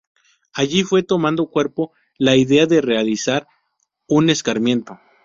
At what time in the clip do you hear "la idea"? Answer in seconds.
2.17-2.65